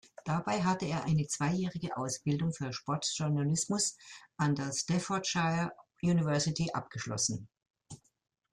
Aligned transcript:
Dabei 0.25 0.63
hatte 0.63 0.87
er 0.87 1.03
eine 1.03 1.27
zweijährige 1.27 1.95
Ausbildung 1.95 2.53
für 2.53 2.73
Sportjournalismus 2.73 3.97
an 4.35 4.55
der 4.55 4.73
Staffordshire 4.73 5.73
University 6.01 6.71
abgeschlossen. 6.73 7.47